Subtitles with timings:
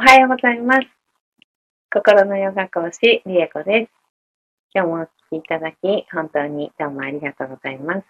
[0.00, 0.80] おはようございます。
[1.92, 3.90] 心のヨガ講師、リエコです。
[4.74, 8.06] 今日もお聞きいただき、本当にどうもありがとうございます。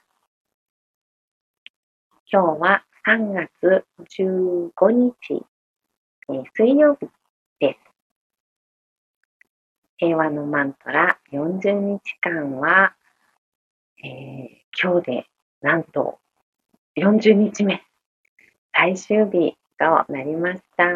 [2.30, 5.44] 今日は3月15日、
[6.28, 7.08] えー、水曜日
[7.58, 7.80] です。
[9.96, 12.94] 平和のマントラ40日間は、
[14.04, 14.48] えー、
[14.80, 15.26] 今日で
[15.60, 16.20] なんと
[16.96, 17.82] 40日目、
[18.72, 20.84] 最終日となりました。
[20.84, 20.94] わ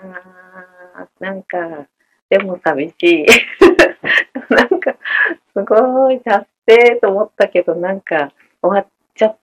[0.00, 1.58] ー、なんか、
[2.30, 3.26] でも寂しい。
[4.48, 4.94] なんか、
[5.52, 9.38] すごい達成と思ったけど、なんか、終わっちゃっ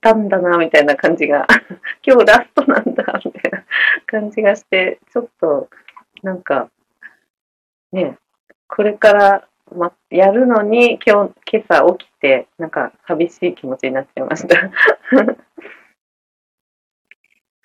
[0.00, 1.46] たんだな、みたいな感じが、
[2.04, 3.64] 今日ラストなんだ、みたいな
[4.06, 5.68] 感じがして、ちょっと、
[6.24, 6.68] なんか、
[7.92, 8.18] ね、
[8.66, 14.70] これからま、やるのに今日、今朝起きて、なんか寂しい気持ちになっちゃいました。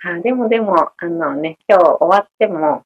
[0.03, 2.83] はでもでも、あのね、今日終わっても、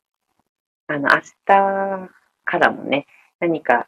[0.86, 2.10] あの、明日
[2.46, 3.08] からもね、
[3.40, 3.88] 何か、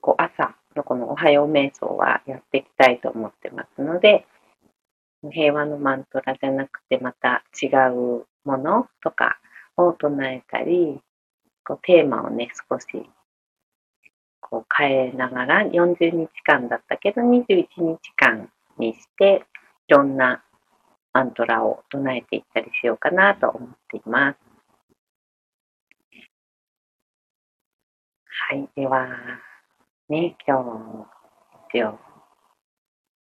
[0.00, 4.26] こう、朝のこのおはよう瞑想はやっていきたいと思ってますので、
[5.30, 9.38] 平和のマントラじゃなくて、また違うものとか
[9.76, 11.02] を唱えたり、
[11.66, 12.86] こうテーマをね、少し
[14.40, 19.44] こう変えながら40日間だったけど21日間にして
[19.86, 20.42] いろんな
[21.12, 24.38] マントラを唱えていったりしようかなと思っています。
[28.50, 29.08] はい、では、
[30.08, 31.06] ね、今
[31.72, 31.98] 日、一応、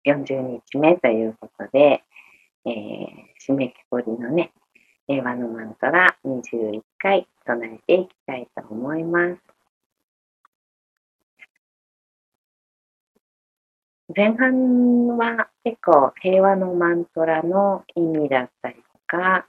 [0.05, 2.03] 40日目ということで、
[2.65, 4.53] えー、締めくくりのね、
[5.09, 9.60] 令和のマントラ21回唱えていきたいと思います。
[14.17, 19.47] 前半は結構平和のマントラの意味だったりとか、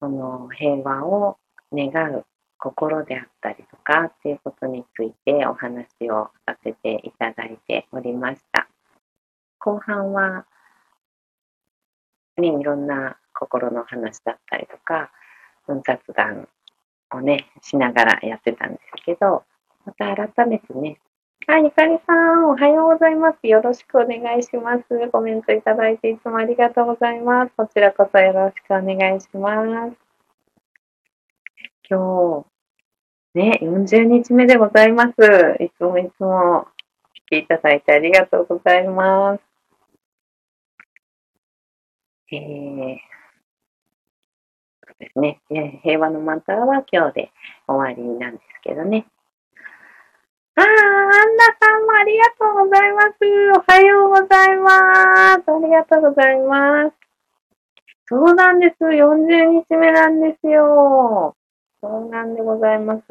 [0.00, 1.36] その平和を
[1.70, 2.24] 願う
[2.56, 8.66] 心であったりとかっていうことについてお話をさせていただいておりました。
[9.58, 10.46] 後半は、
[12.38, 15.10] ね、いろんな心の話だったりとか、
[15.84, 16.48] 雑談
[17.12, 19.44] をね、しながらやってたんですけど、
[19.84, 20.98] また改めてね、
[21.50, 23.46] はい、ゆかりさん、おはようございます。
[23.46, 24.84] よろしくお願いします。
[25.10, 27.52] コメントいただいていつもありがとうございます。
[27.56, 29.96] こちらこそよろしくお願いします。
[31.88, 32.44] 今
[33.34, 35.12] 日、ね、40日目でございます。
[35.62, 36.68] いつもいつも
[37.14, 39.40] 来ていただいてありがとうございます。
[42.30, 42.96] えー、
[44.86, 47.32] そうですね、平和のマントラは今日で
[47.66, 49.06] 終わりなんですけどね。
[50.58, 50.97] ああ、
[51.38, 53.16] アンナさんもありがとうございます。
[53.54, 55.44] おはようございます。
[55.46, 56.92] ありがとうございます。
[58.08, 58.84] そうなんです。
[58.84, 61.36] 40日目なんですよ。
[61.80, 63.02] そうなんでございます。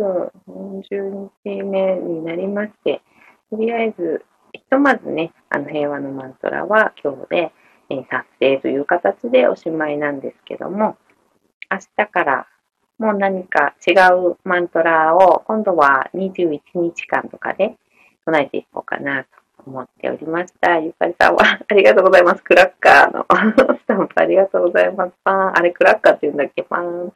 [0.45, 3.01] 40日目になりまして、
[3.49, 7.53] とりあえず、ひとまずね、あの平和のマントラは今日で、
[7.89, 10.97] えー、達成という形でおしまいなんですけども、
[11.71, 12.47] 明日から
[12.99, 17.77] もう何か違うマントラを今度は21日間とかで
[18.27, 19.29] 唱えていこうかなと
[19.65, 20.77] 思っておりました。
[20.79, 22.43] ゆかりさんはありがとうございます。
[22.43, 23.25] クラッカーの
[23.79, 25.13] スタンプありがとうございます。
[25.23, 25.57] パン。
[25.57, 26.63] あれクラッカーって言うんだっけ？
[26.63, 27.13] パン。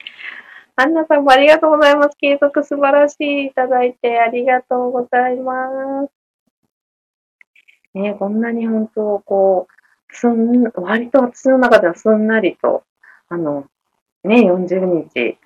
[0.77, 2.17] アンナさんもありがとうございます。
[2.17, 6.11] 継続素晴らしいいただいてありがとうございます。
[7.93, 12.83] ねこんなに本当、こう、すん、割と私の中ではすんなりと、
[13.27, 13.65] あの、
[14.23, 15.37] ね、40日、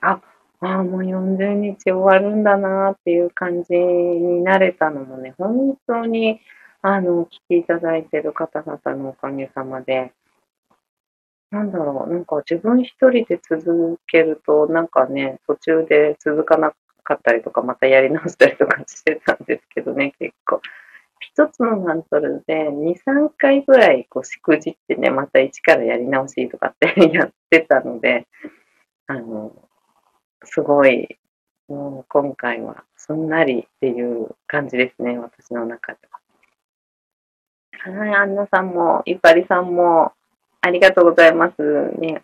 [0.65, 6.41] あ、あもう40日終わるんだなっていう感じになれたのもね、本当に、
[6.81, 10.11] あの、聞きいただいてる方々のおかげさまで、
[11.51, 16.73] なんだろう、なんか自分一人で続けると、なんかね、途中で続かな
[17.03, 20.61] かったりとか、またやり直したりとかしてたんですけどね、結構。
[21.19, 28.27] 一つのマントルで2、3回ぐらいこうしくじってね、また一からやり直しとかってやってたので、
[29.07, 29.64] あの、
[30.45, 31.17] すごい、
[31.67, 36.19] もう今回はすんなりっていう感じですね、私の中では。
[37.97, 40.13] はい、アンナさんも、ゆかりさんも、
[40.61, 41.91] ありがとうございます。
[41.99, 42.23] ね、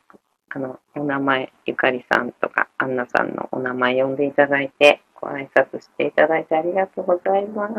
[0.49, 7.73] あの、お名前、ゆかりさんとか、アンナさんのお名前呼んでいただいて、ご挨拶していただいてありがとうございます。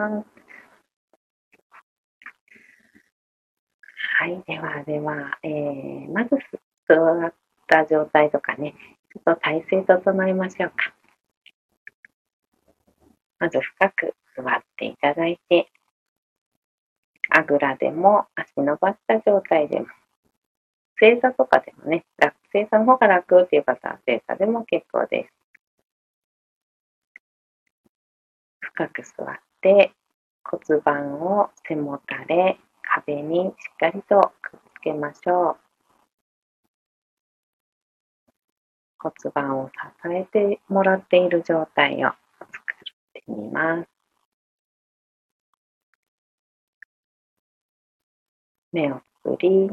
[4.19, 6.31] はい、ではでは、えー、まず
[6.87, 6.95] 座
[7.27, 7.35] っ
[7.67, 8.75] た状態とかね、
[9.13, 10.95] ちょっと体勢整えましょうか。
[13.39, 15.69] まず深く座っていただいて、
[17.29, 19.87] あぐらでも足伸ばした状態でも、
[20.99, 22.05] 正座とかでもね、
[22.53, 25.33] 正座の方が楽っていう方は正座でも結構です。
[28.61, 29.93] 深く座って
[30.45, 35.72] 骨盤を背もたれ、壁にしっかりとくっつけましょう。
[39.03, 43.89] 骨盤を支えてもらっている状態を作ってみます。
[48.73, 49.71] 目をつぶり、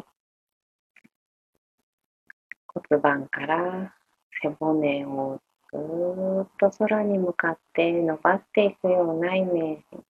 [2.67, 3.93] 骨盤から
[4.41, 5.39] 背骨を
[5.71, 10.03] ずっと空に向かって伸ばしていくようなイメージ。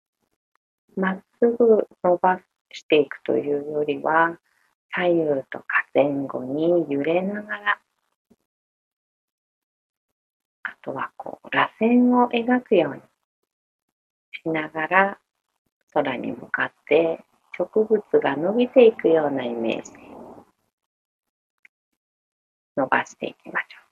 [0.95, 2.39] まっすぐ伸ば
[2.71, 4.39] していくというよりは、
[4.94, 7.80] 左右とか前後に揺れながら、
[10.84, 13.02] とはこう、螺旋を描くように
[14.31, 15.20] しながら、
[15.94, 17.24] 空に向かって
[17.58, 20.00] 植物が伸びていくようなイメージで
[22.78, 23.90] 伸ばしていきましょう。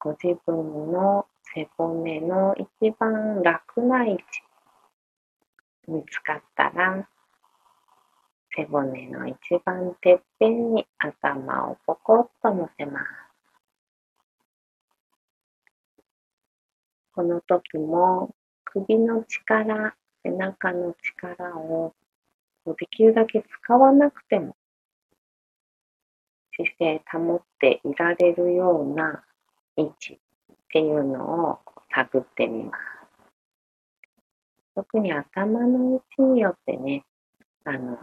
[0.00, 4.22] ご自分の背骨の一番楽な位置
[5.86, 7.08] 見つかったら
[8.54, 13.06] 背骨の一番てっぺんに頭をポコッと乗せます。
[17.14, 18.34] この時も
[18.64, 21.94] 首の力、背中の力を
[22.66, 24.56] できるだけ使わなくても
[26.54, 29.24] 姿勢保っていられるような
[29.76, 31.58] 位置っていうのを
[31.94, 32.92] 探ってみます。
[34.74, 37.04] 特に頭の位置によってね、
[37.64, 37.98] あの、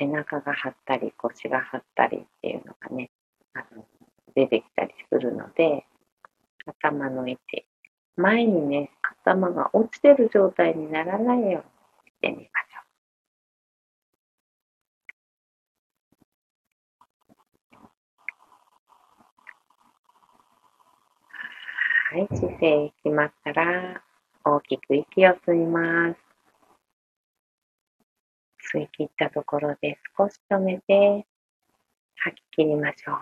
[0.00, 3.10] 背中が張ったり腰が張ったりっていうのがね、
[3.52, 3.84] あの
[4.34, 5.84] 出てきたりするので、
[6.64, 7.66] 頭の位置、
[8.16, 8.90] 前にね、
[9.22, 11.62] 頭が落ちてる状態にならないようにし
[12.22, 12.80] てみましょ
[22.14, 22.18] う。
[22.18, 24.02] はい、姿勢決まったら、
[24.46, 26.29] 大きく息を吸います。
[28.72, 31.26] 吸い切ったところで少し止めて、
[32.16, 33.16] 吐き切りましょう。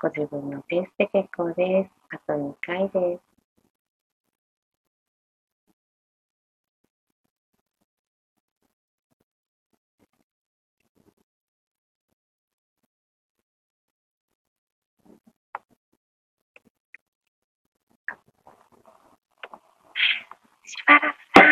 [0.00, 1.90] ご自分のペースで結構です。
[2.10, 3.37] あと2回です。
[20.86, 21.04] あらく
[21.34, 21.48] さん。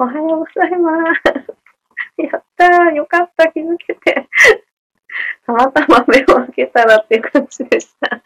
[0.00, 2.22] おはようございます。
[2.22, 2.94] やったー。
[2.94, 3.48] よかった。
[3.48, 4.28] 気づけて。
[5.46, 8.20] たまたま目を開けたらっていう感じでした。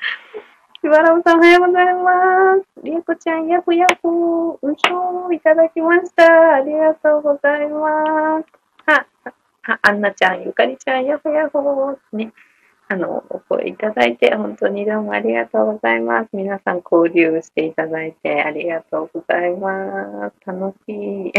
[0.82, 2.66] しばらくさん、おはようございます。
[2.82, 4.58] りえこちゃん、やほやほー。
[4.62, 6.54] うひょー、いただきました。
[6.54, 8.46] ありがとうございます。
[8.86, 9.06] あ、
[9.64, 12.16] あ、あんなちゃん、ゆかりちゃん、やほやほー。
[12.16, 12.32] ね。
[12.92, 16.28] あの、お声いただいて、本当にどうもありがとうございます。
[16.34, 20.36] 皆さん交流していただいてありがとうございます。
[20.46, 21.32] 楽しい。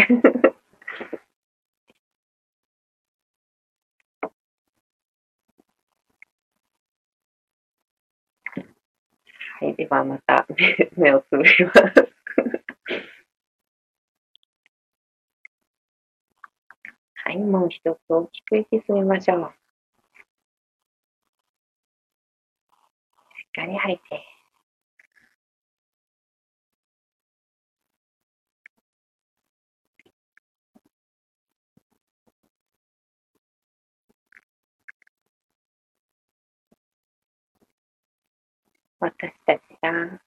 [9.60, 10.48] はい、ではまた
[10.98, 11.82] 目をつぶります。
[17.14, 19.63] はい、もう一つ大きく息吸いましょう。
[23.54, 24.34] かり吐いて。
[39.00, 40.22] 私たちが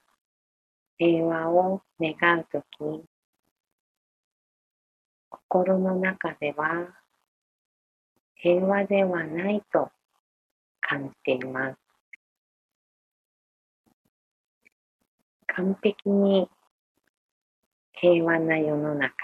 [0.99, 3.05] 平和を願うとき、
[5.31, 6.95] 心の中では
[8.35, 9.91] 平和ではないと
[10.83, 11.86] 感じています。
[15.49, 16.49] 完璧に
[17.93, 19.15] 平和な世の中、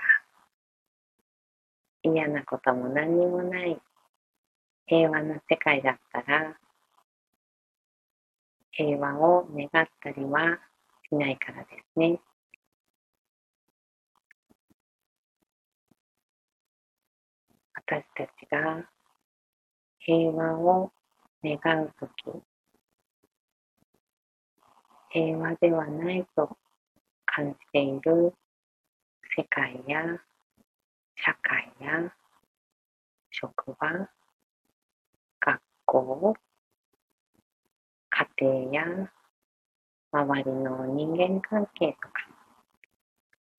[2.03, 3.81] 嫌なことも何にもない
[4.87, 6.57] 平和な世界だったら、
[8.71, 10.59] 平和を願ったりは
[11.09, 12.19] しないからですね。
[17.75, 18.89] 私たちが
[19.99, 20.93] 平和を
[21.45, 22.43] 願うとき、
[25.13, 26.57] 平和ではないと
[27.27, 28.33] 感じている
[29.37, 30.03] 世界や
[31.17, 32.11] 社会や
[33.31, 34.09] 職場、
[35.39, 36.35] 学校、
[38.11, 39.11] 家庭や
[40.13, 42.13] 周りの人間関係とか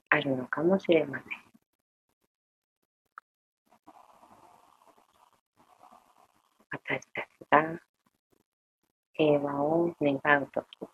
[0.09, 1.27] あるのかもしれません。
[6.71, 7.79] 私たちが
[9.13, 10.87] 平和を願うとき、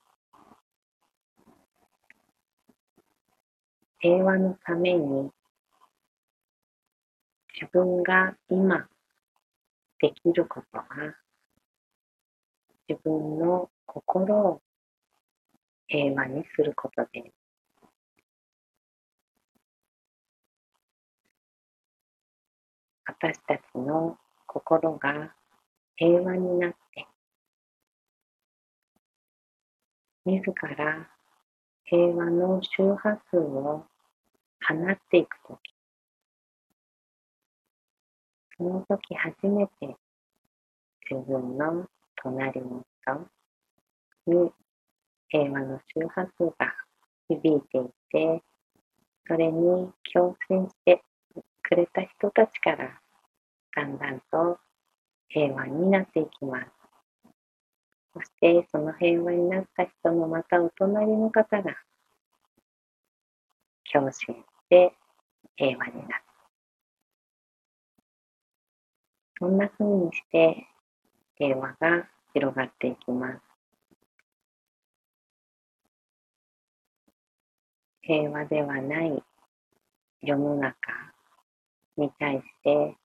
[4.02, 5.30] 平和のために
[7.54, 8.88] 自分が今
[10.00, 10.86] できることは
[12.88, 14.62] 自分の心を
[15.88, 17.34] 平和にすることです。
[23.06, 25.36] 私たちの心が
[25.98, 27.06] 平和になって
[30.26, 31.10] 自ら
[31.84, 33.89] 平和の周波数を
[34.68, 35.74] 放っていくとき、
[38.58, 39.96] その時初めて
[41.10, 41.88] 自分の
[42.22, 43.28] 隣の人
[44.28, 44.52] に
[45.30, 46.74] 平和の周波数が
[47.28, 48.44] 響いていて、
[49.28, 51.02] それに共振して
[51.64, 53.00] くれた人たちから
[53.76, 54.60] だんだんと
[55.30, 56.68] 平和になっていきます。
[58.14, 61.76] そしてその平和になった人のまたお隣の方が
[63.92, 64.36] 共振
[64.70, 64.94] て
[65.56, 66.24] 平和になる。
[69.40, 70.68] そんな風にして
[71.36, 73.42] 平和が広がっていきます。
[78.02, 79.24] 平和ではない
[80.22, 80.76] 世の中
[81.96, 82.98] に対して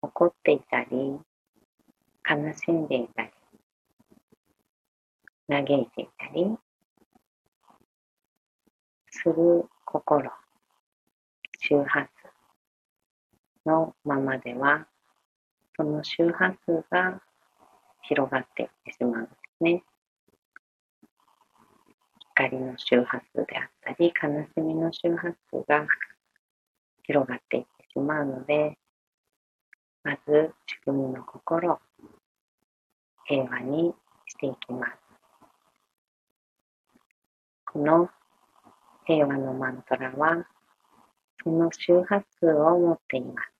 [0.00, 1.18] 怒っていたり
[2.28, 3.30] 悲しんでいたり
[5.48, 6.56] 嘆いていたり
[9.12, 10.30] する心
[11.60, 12.08] 周波数
[13.66, 14.86] のままでは
[15.76, 17.20] その周波数が
[18.02, 19.84] 広がっていってしまうんですね。
[22.34, 25.86] 光の周波数であったり、悲しみの周波数が
[27.04, 28.78] 広がっていってしまうので、
[30.02, 31.78] まず自分の心、
[33.24, 33.94] 平和に
[34.26, 34.92] していきます。
[37.66, 38.10] この
[39.14, 40.46] 平和のマントラは、
[41.44, 43.52] その周波数を持っています。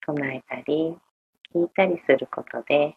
[0.00, 0.96] 唱えたり、
[1.54, 2.96] 聞いたりすることで、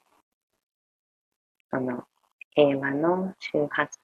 [1.70, 2.06] その
[2.52, 4.00] 平和の周波数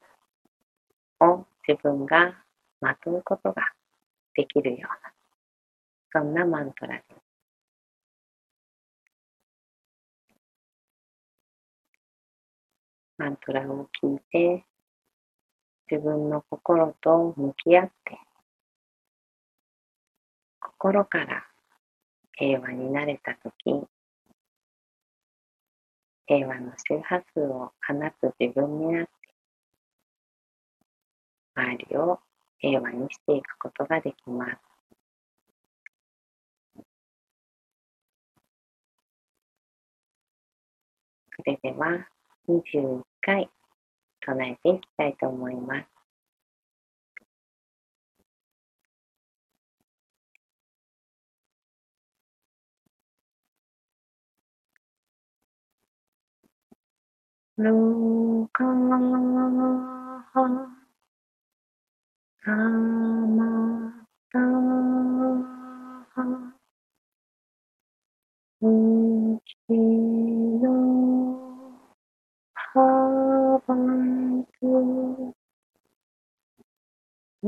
[1.22, 2.36] を自分が
[2.82, 3.64] まとうことが
[4.36, 7.16] できるような、そんなマントラです。
[13.18, 14.66] マントラを聞いて、
[15.92, 18.20] 自分の心と向き合って、
[20.60, 21.48] 心から
[22.34, 23.72] 平和になれたとき、
[26.28, 29.12] 平和の周波数を放つ自分になって、
[31.56, 32.20] 周りを
[32.60, 34.58] 平和にしていくことができます。
[41.36, 42.08] それでは
[42.48, 43.50] 21回
[44.22, 46.00] 唱えていきたいと思います。
[57.62, 58.70] ロカハ
[62.42, 63.94] サマ
[64.32, 66.22] タハ
[68.62, 70.09] ウキ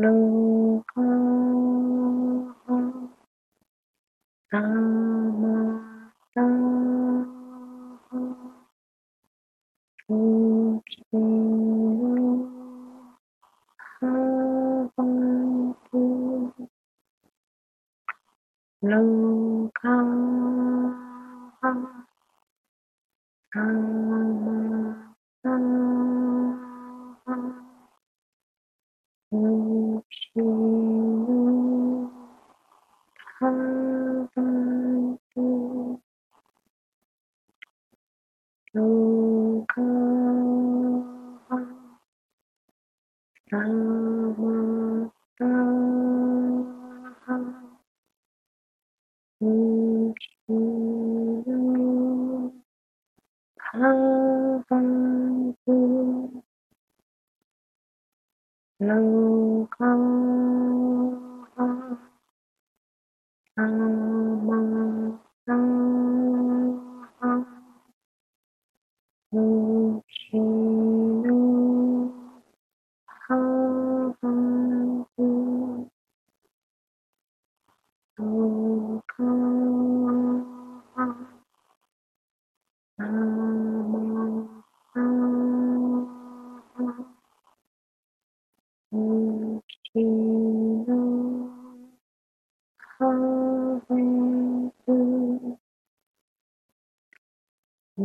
[0.02, 0.51] ロ
[43.52, 43.58] さ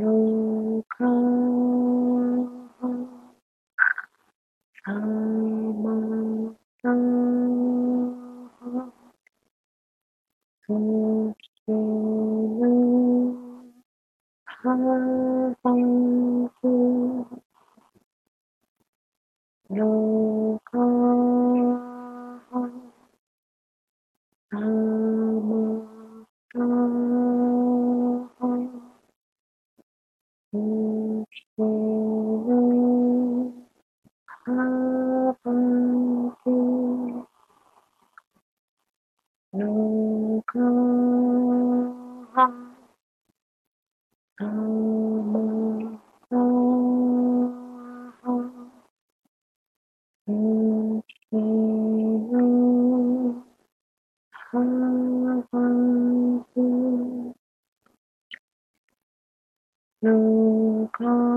[0.01, 1.13] Loka
[4.85, 5.97] Sama
[60.01, 61.37] 如果。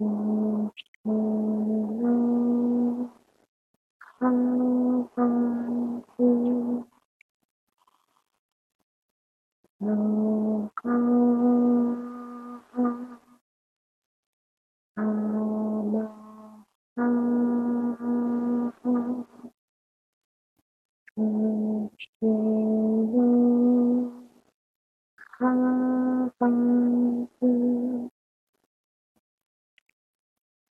[0.00, 0.70] Mm-hmm.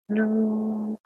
[0.09, 0.99] No.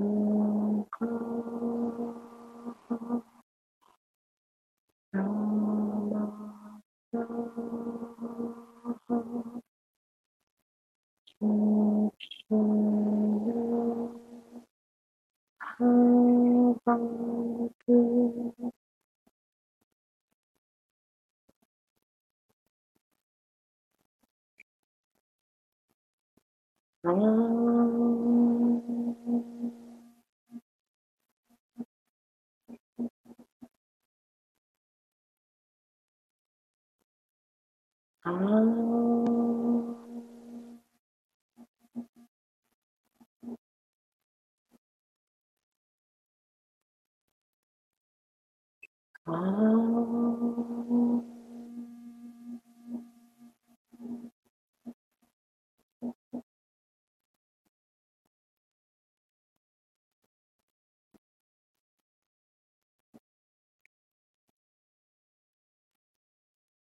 [0.00, 0.29] Mm.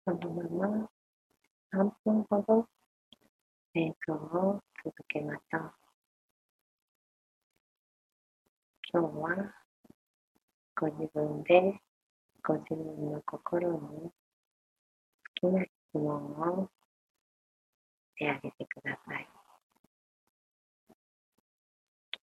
[0.08, 0.88] そのまま
[1.74, 2.66] 3分ほど？
[3.74, 5.72] 瞑想を続けましょう。
[8.90, 9.54] 今日は
[10.80, 11.78] ご自分で
[12.42, 14.12] ご自分の心に好
[15.34, 16.70] きな質問を
[18.16, 19.28] してあげてください。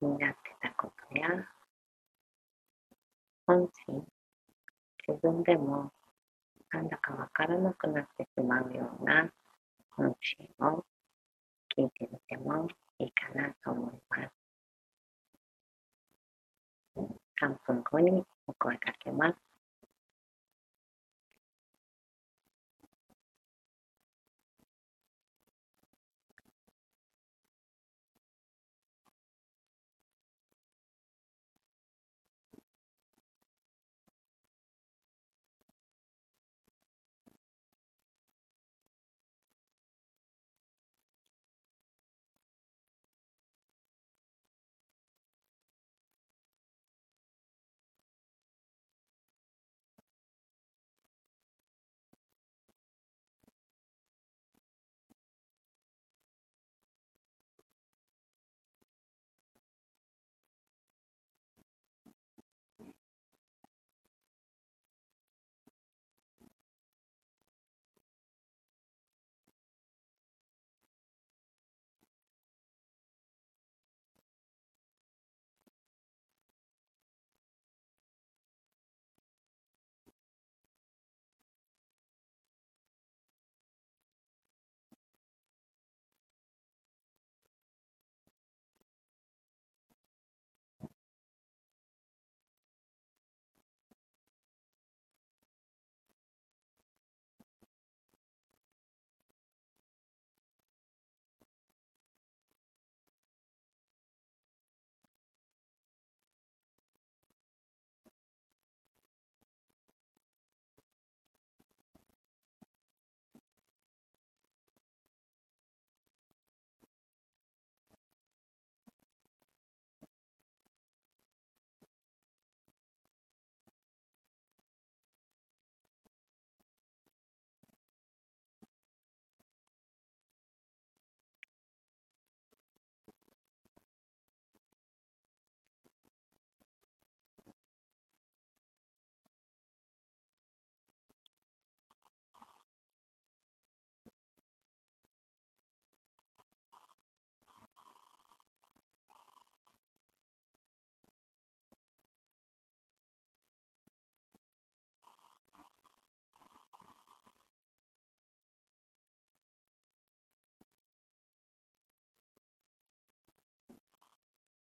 [0.01, 1.29] 気になってたことや
[3.47, 4.03] 本心、
[5.07, 5.93] 自分でも
[6.75, 9.31] なんだかわからなくなってしまうような
[9.97, 10.85] 音声を
[11.79, 12.67] 聞いてみても
[12.99, 14.33] いいかなと思います。
[17.41, 19.54] 3分後にお声かけます。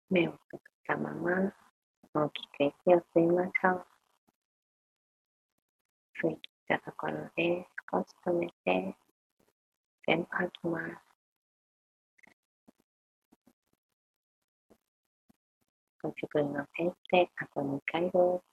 [0.09, 1.53] 目を閉じたまま
[2.13, 3.85] 大きく息を吸いましょう。
[6.23, 8.95] 吸い切ったところで少し止めて
[10.07, 11.09] 全部吐きます。
[16.01, 18.48] ご自分のペースであと2回です。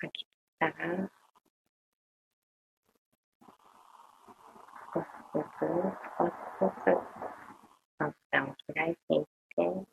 [0.00, 0.26] 吐き
[0.58, 0.74] たら、
[4.94, 5.68] 少しずつ
[6.18, 6.96] 少しずつ
[7.98, 9.86] まぶたを開いていって、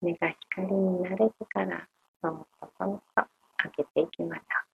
[0.00, 1.88] 目が光に慣れてから、
[2.22, 2.46] そも
[2.78, 3.22] そもと
[3.56, 4.73] 開けていきましょう。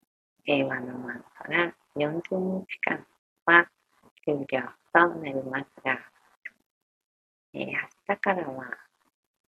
[0.43, 3.05] 平和のマントラ40日間
[3.45, 3.67] は
[4.25, 4.61] 終了
[4.93, 5.99] となりますが、
[7.53, 8.65] えー、明日からは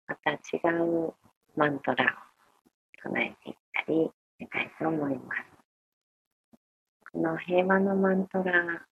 [0.07, 0.37] また違
[0.81, 1.13] う
[1.55, 5.59] マントラを唱えていったりしたいと思います。
[7.11, 8.87] この平和のマントラ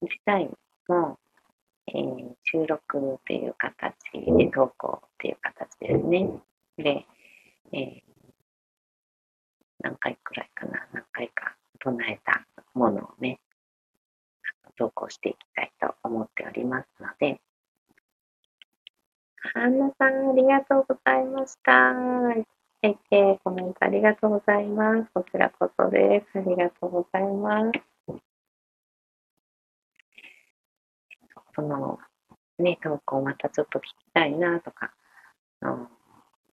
[0.00, 0.50] 自体
[0.88, 1.18] も、
[1.86, 6.30] えー、収録という形で投稿という形ですね。
[6.76, 7.06] で、
[7.72, 8.11] えー、
[9.82, 13.40] 何回くらいかな、何回か唱えたものをね、
[14.76, 17.40] 投稿していきたいと思っておりますので、
[19.54, 21.92] ハンナさん、ありがとうございました。
[22.84, 25.10] えー、コメントありがとうございます。
[25.12, 26.38] こちらこそです。
[26.38, 27.80] ありがとうございます。
[31.54, 31.98] その、
[32.58, 34.92] ね、投稿またちょっと聞きたいなとか、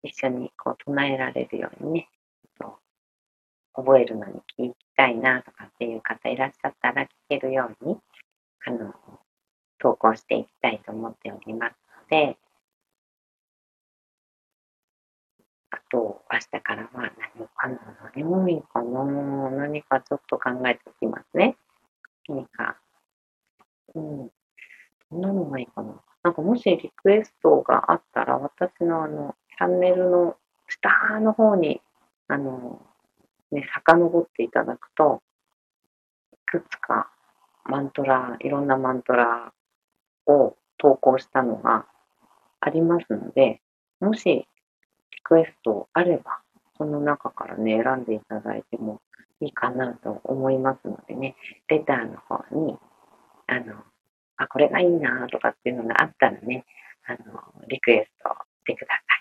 [0.04, 2.10] 一緒にこう唱えられるようにね、
[3.84, 7.98] 覚えるのに聞きたいなとかっていう方いらっしゃったら聞けるように、
[8.66, 8.94] あの、
[9.80, 12.38] 投稿していきたいと思っておりますので、
[15.72, 19.04] あと、明日からは何かな何もいいかな
[19.52, 21.58] 何かちょっと考えておきますね。
[22.28, 22.78] 何か、
[23.96, 24.30] うん。
[25.12, 30.36] どんなのがいいかななんかもしリクエストがあったら、私のあの、チャンネルの
[30.68, 31.82] 下の方に、
[32.28, 32.82] あの、
[33.52, 35.22] ね、遡っていただくと、
[36.34, 37.12] いくつか
[37.66, 39.52] マントラ、いろんなマントラ
[40.26, 41.86] を投稿したのが
[42.60, 43.62] ありますので、
[44.00, 44.48] もしリ
[45.24, 46.42] クエストあれば、
[46.78, 49.02] その中からね、選んでいただいても
[49.42, 51.36] いいかなと思いますのでね、
[51.68, 52.78] レターの方に、
[53.48, 53.76] あの、
[54.38, 56.66] あ、これがいいなとかっていうのがあったらね、
[57.06, 58.30] あの、リクエスト
[58.62, 59.19] してください。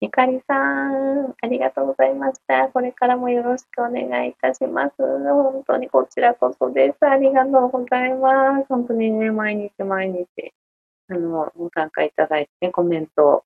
[0.00, 0.54] ゆかりさ
[0.90, 2.68] ん、ありがとうございました。
[2.68, 4.94] これからもよろしくお願いいたします。
[4.98, 7.06] 本当にこちらこそです。
[7.06, 8.66] ありがとうございます。
[8.68, 10.28] 本当にね、毎日毎日、
[11.08, 13.44] あの、ご参加いただいて、コメント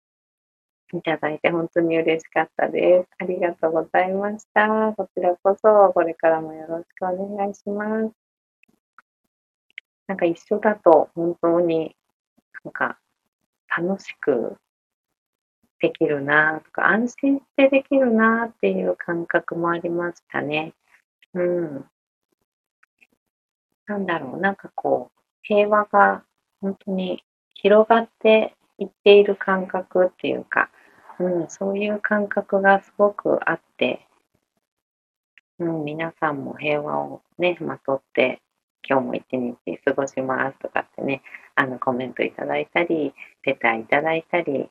[0.92, 3.08] いただいて本当に嬉しかったです。
[3.18, 4.92] ありがとうございました。
[4.96, 8.12] こちらこそ、これからもよろしくお願いします。
[10.08, 11.94] なんか一緒だと本当に
[12.64, 12.98] なんか
[13.68, 14.56] 楽しく
[15.80, 20.74] できるなとか、安心してできるなっていう感覚もありましたね。
[21.34, 21.84] うん。
[23.86, 26.22] なんだろう、なんかこう、平和が
[26.60, 30.70] 本当に広がっていっている感覚っていうか、
[31.18, 34.06] うん、そういう感覚がすごくあって、
[35.58, 38.40] うん、皆さんも平和をね、まとって、
[38.88, 41.22] 今日も一日過ごしますとかってね、
[41.54, 43.12] あのコメントいただいたり、
[43.42, 44.70] レタいただいたり、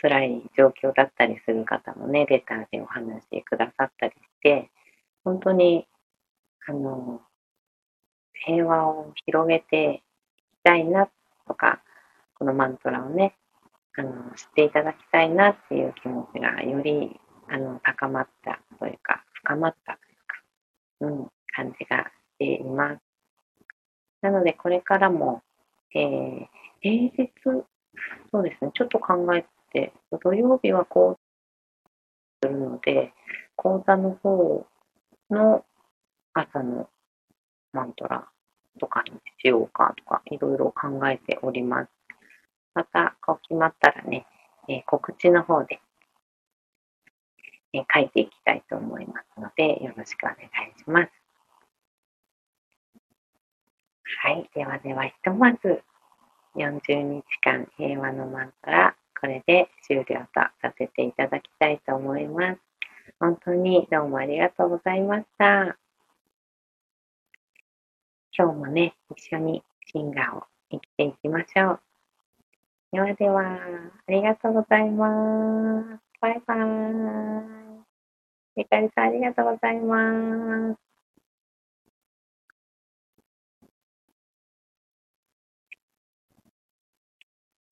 [0.00, 4.70] 辛い状況だったりする方もね、レターでお話しくださったりして、
[5.24, 5.86] 本当に、
[6.66, 7.20] あの、
[8.32, 10.02] 平和を広げていき
[10.64, 11.08] たいな
[11.46, 11.82] とか、
[12.34, 13.36] このマントラをね、
[13.96, 19.98] あの、知っていただきたいなっていう気持ちがより、あの、高まったというか、深まった
[20.98, 23.00] というか、うん、感じがしています。
[24.22, 25.42] なので、これからも、
[25.94, 26.46] えー、
[26.80, 27.30] 平日、
[28.30, 29.44] そうですね、ちょっと考え、
[30.22, 33.12] 土曜日はこうするので、
[33.56, 34.66] 講座の方
[35.30, 35.64] の
[36.32, 36.88] 朝の
[37.72, 38.28] マントラ
[38.78, 41.90] とかにしようかとか、いろいろ考えております。
[42.74, 44.26] また、こう決まったらね、
[44.68, 45.80] えー、告知の方で、
[47.72, 51.10] えー、書いていきたいと思いますので、よろしくお願いします。
[54.22, 54.50] はい。
[54.54, 55.82] ではでは、ひとまず、
[56.56, 62.60] 40日間平和のマントラこれで終了とさせていただきたいと思います。
[63.18, 65.76] 本当にどうもありがとうございました。
[68.36, 71.80] 今日もね、一緒にシンガーを生きていきましょう。
[72.92, 73.42] ではでは、
[74.08, 76.00] ありがとうございます。
[76.20, 77.82] バイバーイ。
[78.56, 80.89] ゆかりさんありがとうございます。